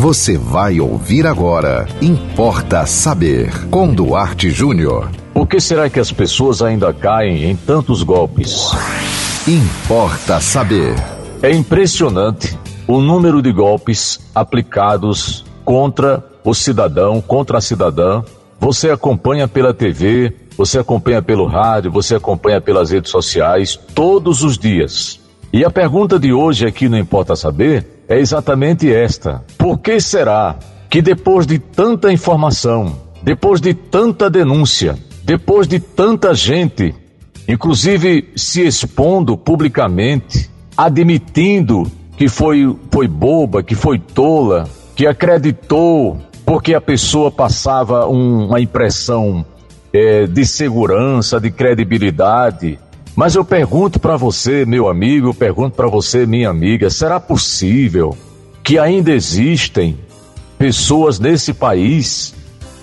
[0.00, 1.84] Você vai ouvir agora.
[2.00, 3.50] Importa saber.
[3.68, 5.10] Com Duarte Júnior.
[5.34, 8.70] Por que será que as pessoas ainda caem em tantos golpes?
[9.44, 10.94] Importa saber.
[11.42, 12.56] É impressionante
[12.86, 18.22] o número de golpes aplicados contra o cidadão, contra a cidadã.
[18.60, 24.56] Você acompanha pela TV, você acompanha pelo rádio, você acompanha pelas redes sociais todos os
[24.56, 25.18] dias.
[25.52, 30.56] E a pergunta de hoje aqui no Importa Saber é exatamente esta: por que será
[30.88, 36.94] que depois de tanta informação, depois de tanta denúncia, depois de tanta gente,
[37.46, 46.74] inclusive se expondo publicamente, admitindo que foi, foi boba, que foi tola, que acreditou porque
[46.74, 49.44] a pessoa passava um, uma impressão
[49.92, 52.78] é, de segurança, de credibilidade.
[53.18, 58.16] Mas eu pergunto para você, meu amigo, eu pergunto para você, minha amiga, será possível
[58.62, 59.98] que ainda existem
[60.56, 62.32] pessoas nesse país?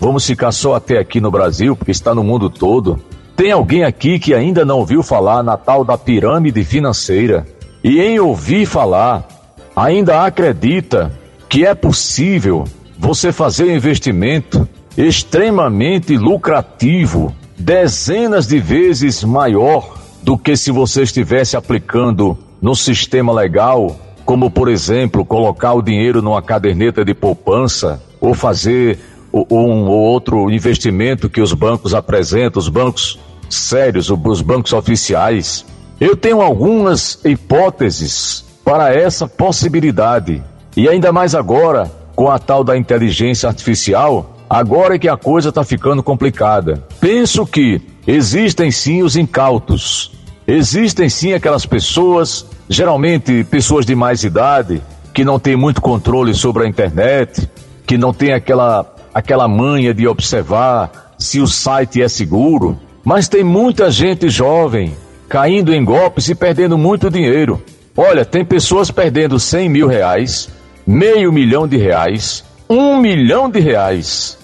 [0.00, 2.98] Vamos ficar só até aqui no Brasil, porque está no mundo todo.
[3.36, 7.46] Tem alguém aqui que ainda não ouviu falar na tal da pirâmide financeira
[7.84, 9.28] e em ouvir falar
[9.76, 11.12] ainda acredita
[11.46, 12.64] que é possível
[12.98, 21.56] você fazer um investimento extremamente lucrativo, dezenas de vezes maior do que se você estivesse
[21.56, 28.34] aplicando no sistema legal, como por exemplo, colocar o dinheiro numa caderneta de poupança ou
[28.34, 28.98] fazer
[29.32, 35.64] um ou outro investimento que os bancos apresentam, os bancos sérios, os bancos oficiais.
[36.00, 40.42] Eu tenho algumas hipóteses para essa possibilidade.
[40.76, 45.48] E ainda mais agora, com a tal da inteligência artificial, agora é que a coisa
[45.48, 46.84] está ficando complicada.
[47.00, 50.12] Penso que existem sim os incautos,
[50.46, 54.82] existem sim aquelas pessoas, geralmente pessoas de mais idade,
[55.14, 57.48] que não têm muito controle sobre a internet,
[57.86, 63.42] que não têm aquela, aquela manha de observar se o site é seguro, mas tem
[63.42, 64.94] muita gente jovem
[65.30, 67.62] caindo em golpes e perdendo muito dinheiro.
[67.96, 70.50] Olha, tem pessoas perdendo 100 mil reais,
[70.86, 74.41] meio milhão de reais, um milhão de reais.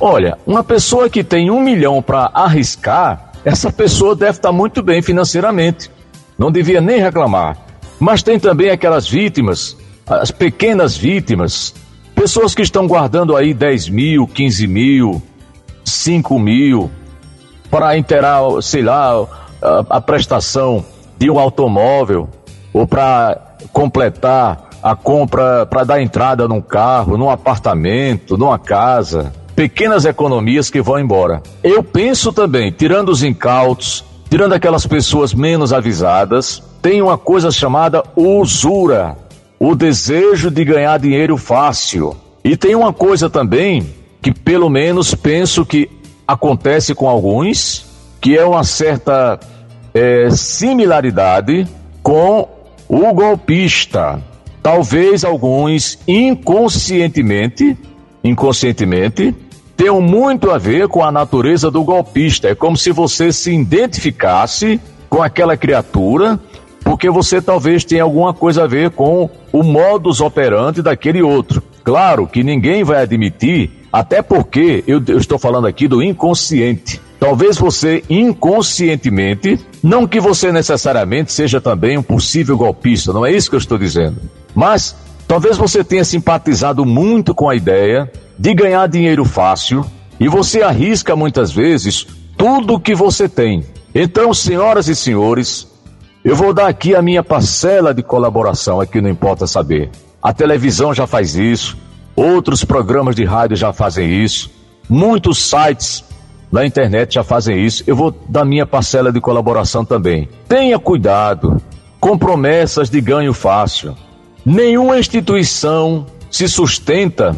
[0.00, 5.02] Olha, uma pessoa que tem um milhão para arriscar, essa pessoa deve estar muito bem
[5.02, 5.90] financeiramente.
[6.38, 7.56] Não devia nem reclamar.
[7.98, 9.76] Mas tem também aquelas vítimas,
[10.06, 11.74] as pequenas vítimas,
[12.14, 15.22] pessoas que estão guardando aí 10 mil, 15 mil,
[15.84, 16.90] 5 mil,
[17.70, 19.12] para inteirar, sei lá,
[19.62, 20.84] a, a prestação
[21.16, 22.28] de um automóvel,
[22.72, 29.32] ou para completar a compra para dar entrada num carro, num apartamento, numa casa.
[29.54, 31.42] Pequenas economias que vão embora.
[31.62, 38.02] Eu penso também, tirando os incautos, tirando aquelas pessoas menos avisadas, tem uma coisa chamada
[38.16, 39.16] usura,
[39.58, 42.16] o desejo de ganhar dinheiro fácil.
[42.42, 43.86] E tem uma coisa também
[44.20, 45.88] que pelo menos penso que
[46.26, 47.84] acontece com alguns,
[48.20, 49.38] que é uma certa
[49.92, 51.68] é, similaridade
[52.02, 52.48] com
[52.88, 54.22] o golpista.
[54.62, 57.76] Talvez alguns inconscientemente,
[58.22, 59.34] inconscientemente,
[59.76, 62.48] tenham muito a ver com a natureza do golpista.
[62.48, 66.38] É como se você se identificasse com aquela criatura,
[66.84, 71.62] porque você talvez tenha alguma coisa a ver com o modus operandi daquele outro.
[71.84, 77.00] Claro que ninguém vai admitir, até porque eu, eu estou falando aqui do inconsciente.
[77.18, 83.48] Talvez você inconscientemente, não que você necessariamente seja também um possível golpista, não é isso
[83.48, 84.16] que eu estou dizendo.
[84.54, 84.96] Mas
[85.32, 89.82] talvez você tenha simpatizado muito com a ideia de ganhar dinheiro fácil
[90.20, 92.06] e você arrisca muitas vezes
[92.36, 93.64] tudo o que você tem.
[93.94, 95.66] Então, senhoras e senhores,
[96.22, 99.88] eu vou dar aqui a minha parcela de colaboração, aqui não importa saber.
[100.22, 101.78] A televisão já faz isso,
[102.14, 104.50] outros programas de rádio já fazem isso,
[104.86, 106.04] muitos sites
[106.52, 107.82] na internet já fazem isso.
[107.86, 110.28] Eu vou dar minha parcela de colaboração também.
[110.46, 111.56] Tenha cuidado
[111.98, 113.96] com promessas de ganho fácil.
[114.44, 117.36] Nenhuma instituição se sustenta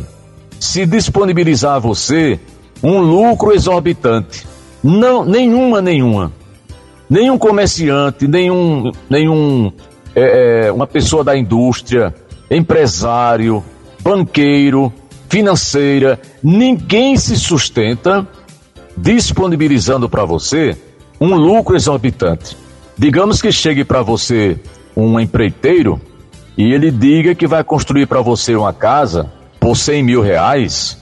[0.59, 2.41] se disponibilizar a você
[2.83, 4.47] um lucro exorbitante.
[4.83, 6.33] Não, nenhuma, nenhuma.
[7.09, 9.73] Nenhum comerciante, nenhum, nenhum
[10.15, 12.15] é, é uma pessoa da indústria,
[12.51, 13.63] empresário,
[14.03, 14.93] banqueiro,
[15.29, 18.27] financeira, ninguém se sustenta
[18.97, 20.77] disponibilizando para você
[21.21, 22.57] um lucro exorbitante.
[22.97, 24.57] Digamos que chegue para você
[24.97, 26.01] um empreiteiro
[26.57, 30.99] e ele diga que vai construir para você uma casa por 100 mil reais,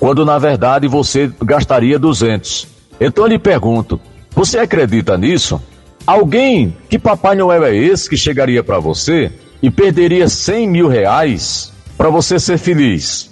[0.00, 2.66] quando na verdade você gastaria 200.
[3.00, 4.00] Então eu lhe pergunto:
[4.34, 5.60] você acredita nisso?
[6.06, 9.30] Alguém, que Papai Noel é esse que chegaria para você
[9.62, 13.30] e perderia 100 mil reais para você ser feliz.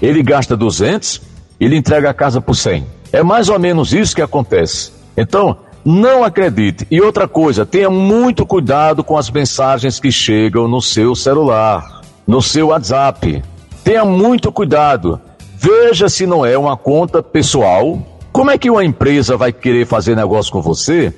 [0.00, 1.20] Ele gasta 200,
[1.58, 2.86] ele entrega a casa por 100.
[3.12, 4.92] É mais ou menos isso que acontece.
[5.16, 6.86] Então, não acredite.
[6.90, 12.40] E outra coisa, tenha muito cuidado com as mensagens que chegam no seu celular, no
[12.40, 13.42] seu WhatsApp.
[13.82, 15.20] Tenha muito cuidado.
[15.56, 18.00] Veja se não é uma conta pessoal.
[18.32, 21.12] Como é que uma empresa vai querer fazer negócio com você